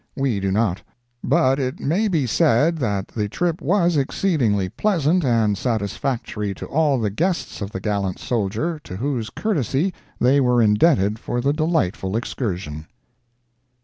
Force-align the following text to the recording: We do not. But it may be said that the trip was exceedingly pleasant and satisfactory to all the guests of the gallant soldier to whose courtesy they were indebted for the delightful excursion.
We 0.15 0.39
do 0.39 0.51
not. 0.51 0.81
But 1.23 1.59
it 1.59 1.79
may 1.79 2.07
be 2.07 2.25
said 2.25 2.77
that 2.79 3.09
the 3.09 3.29
trip 3.29 3.61
was 3.61 3.97
exceedingly 3.97 4.67
pleasant 4.67 5.23
and 5.23 5.55
satisfactory 5.55 6.55
to 6.55 6.65
all 6.65 6.99
the 6.99 7.11
guests 7.11 7.61
of 7.61 7.69
the 7.69 7.79
gallant 7.79 8.17
soldier 8.17 8.79
to 8.83 8.95
whose 8.95 9.29
courtesy 9.29 9.93
they 10.19 10.39
were 10.39 10.59
indebted 10.59 11.19
for 11.19 11.39
the 11.39 11.53
delightful 11.53 12.15
excursion. 12.17 12.87